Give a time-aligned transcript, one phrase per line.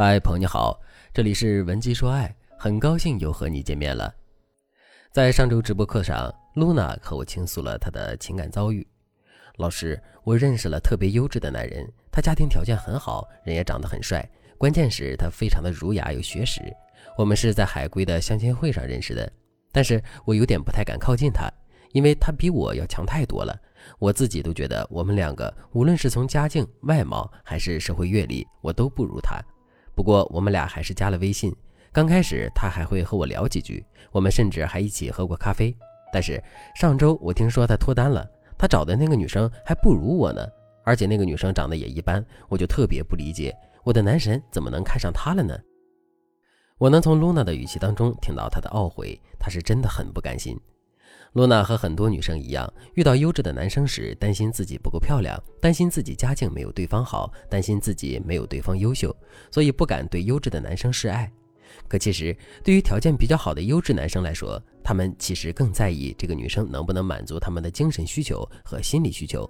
[0.00, 0.80] 嗨，朋友你好，
[1.12, 4.14] 这里是文姬说爱，很高兴又和你见面了。
[5.10, 8.86] 在上周直播课上，露娜和我倾诉了她的情感遭遇。
[9.56, 14.24] 老师，我认识了特别优质的男人，他家庭条件很好，人也长得很帅，
[14.56, 16.62] 关键是他非常的儒雅有学识。
[17.16, 19.28] 我们是在海归的相亲会上认识的，
[19.72, 21.50] 但是我有点不太敢靠近他，
[21.90, 23.52] 因为他比我要强太多了。
[23.98, 29.42] 我自己都觉得我们两个无论是从家境、外貌还是社会阅历，我都不如他。
[29.98, 31.52] 不过我们俩还是加了微信。
[31.90, 35.76] 刚开始他还会和我聊几句，我们甚至还一起喝过咖啡。
[36.12, 36.40] 但是
[36.76, 38.24] 上周我听说他脱单了，
[38.56, 40.46] 他找的那个女生还不如我呢，
[40.84, 43.52] 而且那个女生长得也一般，我就特别不理解，
[43.82, 45.58] 我的男神怎么能看上她了呢？
[46.78, 50.56] 我能从露娜的语气当中听到她的懊悔，她是真的很不甘心。
[51.34, 59.14] 露娜和很多女生一样，遇到优质的男生时，担心自己不够漂亮，担心自己家境没有对方好，担心自己没有对方优秀，
[59.50, 61.30] 所以不敢对优质的男生示爱。
[61.86, 69.48] 可其实，对于条件比较好的优质男生来说，他们其实更在意这个女生能不能满足他们的精神需求和心理需求。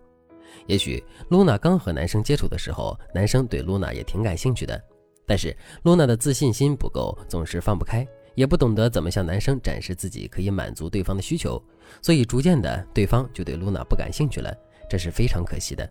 [0.66, 4.82] 也许露娜刚和男生接触的时候，男生对露娜也挺感兴趣的，
[5.26, 8.06] 但是露娜的自信心不够，总是放不开。
[8.38, 11.60] 也不懂得怎么向男生展示自己可以满足对方的需求，
[12.00, 14.56] 所以逐渐的对方就对露娜不感兴趣了，
[14.88, 15.90] 这是非常可惜的。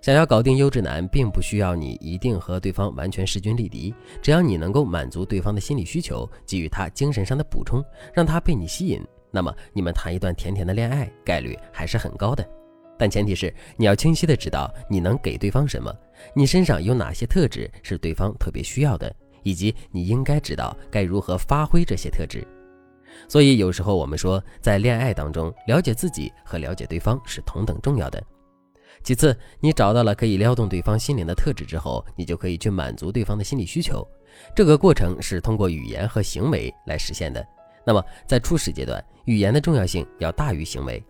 [0.00, 12.48] 想要搞定优质男，并不需要你一定和对方完全势均力敌，只要你能够满足对方的心理需求，给予他精神上的补充，让他被你吸引，那么你们谈一段甜甜的恋爱概率还是很高的。
[12.96, 15.92] 但前提是你要清晰的知道你能给对方什么，
[16.36, 19.12] 你身上有哪些特质是对方特别需要的。
[19.44, 22.44] 以及你应该知道该如何发挥这些特质，
[23.28, 28.20] 所以有时候我们说，在恋爱当中，了解自己和了解对方是同等重要的。
[29.02, 34.06] 其次，你找到了可以撩动对方心灵的特质之后，你就可以去满足对方的心理需求。
[34.56, 37.46] 这个过程是通过语言和行为来实现的。
[37.84, 41.02] 那么，在初始阶段，语言的重要性要大于行为。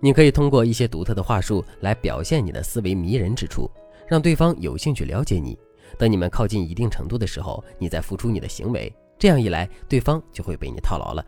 [0.00, 3.70] 你可以通过一些独特的话术来表现你的思维迷人之处，
[4.08, 5.58] 让对方有兴趣了解你。
[5.98, 11.24] 等你们靠近一定程度的时候，你再付出你的行为，这样一来，对方就会被你套牢了。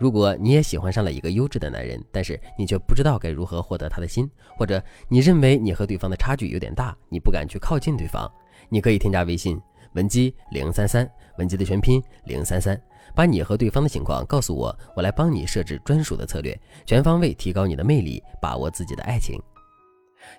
[0.00, 8.28] 如果你也喜欢上了一个优质的男人，但是你却不知道该如何获得他的心，或者你认为你和对方的差距有点大，你不敢去靠近对方，
[8.68, 9.60] 你可以添加微信
[9.94, 11.08] 文姬零三三，
[11.38, 12.80] 文姬的全拼零三三，
[13.14, 19.40] 把你和对方的情况告诉我，我来帮你设置专属的策略，全方位提高你的魅力，把握自己的爱情。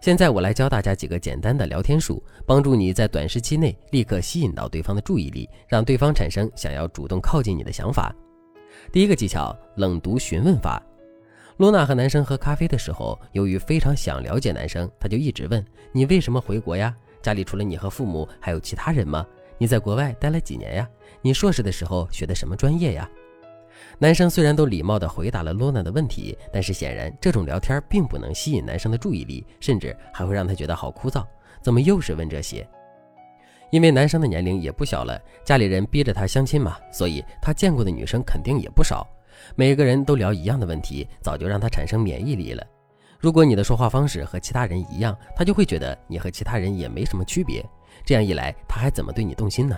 [0.02, 8.14] 现在我来教大家几个简单的聊天术，帮助你在短时期内立刻吸引到对方的注意力，让对方产生想要主动靠近你的想法。
[8.92, 10.82] 第一个技巧：冷读询问法。
[11.58, 16.94] 露娜和男生喝咖啡的时候，由于非常想了解男生，他就一直问：“你为什么回国呀？
[17.22, 19.26] 家里除了你和父母，还有其他人吗？
[19.58, 20.90] 你在国外待了几年呀？
[21.22, 23.10] 你硕士的时候学的什么专业呀？”
[23.98, 31.26] 男生虽然都礼貌地回答了罗娜的问题，但是显然这种聊天并不能吸引男生的注意力，甚至还会让他觉得好枯燥。
[31.62, 32.68] 怎么又是问这些？
[33.72, 39.06] 因为男生的年龄也不小了，家里人逼着他相亲嘛，所以他见过的女生肯定也不少。
[39.56, 42.66] 每个人都聊一样的问题，早就让他产生免疫力了。
[43.20, 47.66] 如果你的说话方式和其他人一样，他就会觉得你和其他人也没什么区别。
[48.06, 49.78] 这样一来，他还怎么对你动心呢？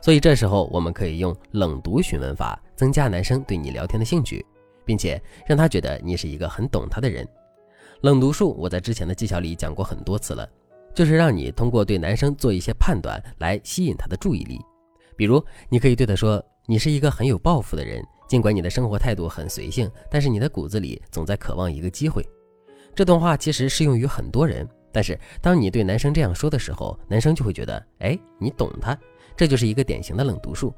[0.00, 4.44] 所以这时候我们可以用冷读询问法，增加男生对你聊天的兴趣，
[4.84, 7.26] 并且让他觉得你是一个很懂他的人。
[8.02, 10.48] 冷读术我在之前的技巧里讲过很多次了，
[10.94, 14.60] 就是让你通过对男生做一些判断来吸引他的注意力。
[15.16, 22.22] 比如，你可以对他说：“你是一个很有抱负的人，尽管你的生活态度很随性，但是你的骨子里总在渴望一个机会。”
[22.94, 28.96] 这段话其实适用于很多人，但是当你对男生这样说的时候，男生就会觉得：“哎，你懂他。”
[29.36, 30.74] 这就是一个典型的冷读术。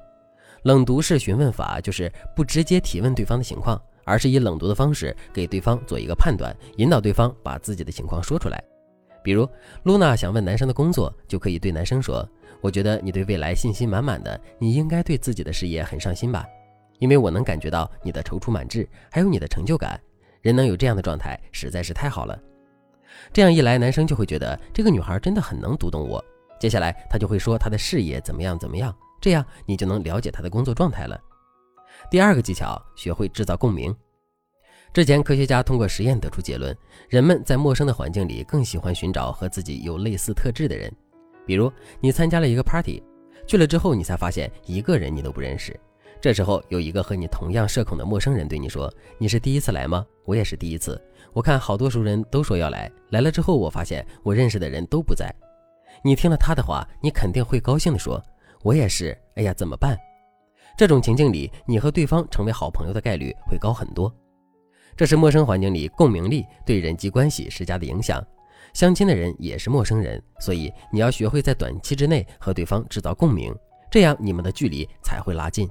[0.62, 8.62] 冷读式询问法就是不直接提问对方的情况，而是以冷读的方式给对方做一个判断，引导对方把自己的情况说出来。
[9.22, 9.48] 比如，
[9.84, 12.26] 露娜想问男生的工作，就可以对男生说
[12.60, 16.46] ：“我觉得你对未来信心满满的，你应该对自己的事业很上心吧？
[16.98, 20.00] 因为我能感觉到你的踌躇满志，还有你的成就感。
[20.40, 22.36] 人能有这样的状态，实在是太好了。”
[23.32, 26.24] 这样一来，男生就会觉得这个女孩真的很能读懂我。
[26.58, 31.20] 接下来他就会说他的事业怎么样怎么样，这样你就能了解他的工作状态了。
[32.10, 33.94] 第二个技巧，学会制造共鸣。
[34.92, 36.76] 之前科学家通过实验得出结论，
[37.08, 40.92] 人们在陌生的环境里更喜欢寻找和自己有类似特质的人。
[41.46, 41.70] 比如
[42.00, 43.02] 你参加了一个 party，
[43.46, 45.78] 去了之后你才发现一个人你都不认识，
[46.20, 50.04] 这时候有一个和你同样社恐的陌生人对你说：“你是第一次来吗？
[50.24, 51.00] 我也是第一次。
[51.32, 55.34] 我看好多熟人都说要来，来了之后我发现我认识的人都不在。”
[56.02, 58.22] 你听了他的话，你肯定会高兴地说
[58.62, 59.98] ：“我也是。”哎呀，怎么办？
[60.76, 64.12] 这种情境里，你和对方成为好朋友的概率会高很多。
[64.96, 68.24] 这是陌生环境里共鸣力对人际关系施加的影响。
[68.74, 73.54] 相亲的人也是陌生人，所以你要学会在短期之内和对方制造共鸣，
[73.90, 75.68] 这样你们的距离才会拉近。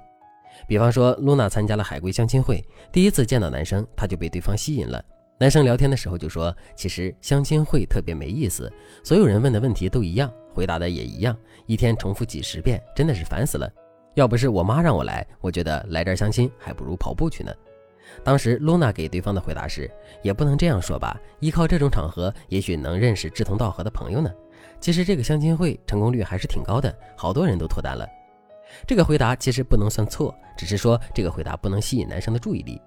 [0.68, 5.04] 比方说，露娜参加了海归相亲会，第一次见到男生，她就被对方吸引了。
[5.40, 8.72] 男生聊天的时候就说：“其实相亲会特别没意思，
[9.04, 11.38] 所有人问的问题都一样，回答的也一样，
[11.68, 13.72] 一天重复几十遍，真的是烦死了。
[14.16, 17.54] 要不是我妈让我来，我觉得来这儿相亲还不如跑步去呢。”
[18.24, 19.92] 当时露娜给对方的回答是
[20.24, 24.32] ：“也不能这样说吧，依靠这种场合，也许能认识志同道合的朋友呢。
[24.80, 28.08] 其实这个相亲会成功率还是挺高的，好多人都脱单了。”
[28.88, 32.82] 这个回答其实不能算错，只是说这个回答不能吸引男生的注意力。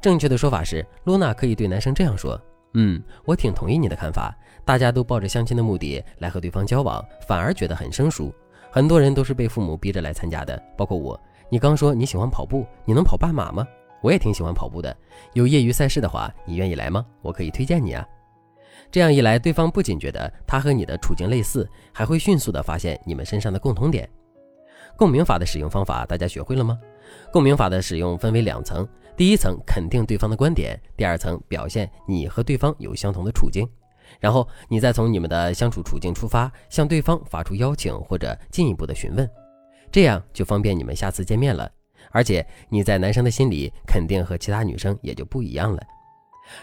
[0.00, 2.40] 正确的说法是，露娜可以对男生这样说
[2.74, 4.36] ：“嗯，我挺同意你的看法。
[4.64, 8.34] 大家都抱着相亲的目的来和对方交往，反而觉得很生疏。
[8.70, 11.18] 很多人都是被父母逼着来参加的，包括我。
[11.48, 13.66] 你刚说你喜欢跑步，你能跑半马吗？
[14.02, 14.94] 我也挺喜欢跑步的。
[15.32, 17.06] 有业余赛事的话，你愿意来吗？
[17.22, 18.06] 我可以推荐你啊。
[18.90, 24.08] 这样一来，对方不仅觉得他和你的处境类似，还会迅速地发现你们身上的共同点。
[24.96, 26.78] 共鸣法的使用方法，大家学会了吗？
[27.32, 28.86] 共鸣法的使用分为两层。
[29.16, 33.66] 第一层肯定对方的观点，第二层表现你和对方有相同的处境，
[34.20, 39.28] 然后你再从你们的相处处境出发，向对方发出邀请或者进一步的询问，
[39.90, 41.70] 这样就方便你们下次见面了。
[42.12, 45.82] 而且你在男生的心里肯定和其他女生也就不一样了。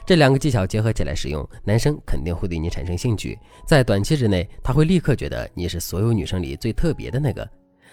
[0.06, 7.48] 这两个技巧结合起来使用，男生肯定会对你产生兴趣，在短期之内他会立刻觉得你是所有女生里最特别的那个。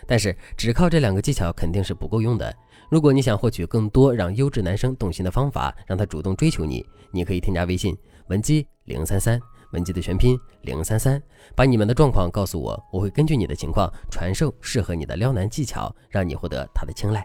[0.06, 2.54] 但是只靠这两个技巧肯定是不够用的。
[2.90, 7.96] 如果你想获取更多让优质男生动心的方法，让他主动追求你，你可以添加微信
[8.26, 9.40] 文姬零三三，
[9.70, 11.22] 文姬的全拼零三三，
[11.54, 17.24] 把你们的状况告诉我，我会根据你的情况传授适合你的撩男技巧，让你获得他的青睐。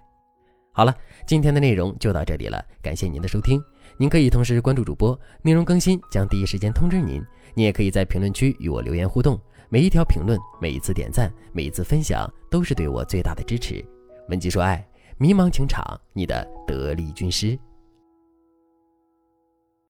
[0.72, 0.94] 好了，
[1.26, 3.60] 今天的内容就到这里了，感谢您的收听。
[3.98, 7.20] 您可以同时关注主播，内容更新将第一时间通知您。
[7.56, 9.40] 你也可以在评论区与我留言互动，
[9.70, 13.84] 每一条评论、每一次点赞、每一次分享，都是对我最大的支持。
[14.30, 14.88] 文姬说爱。
[15.18, 17.58] 迷茫情场，你的得力军师。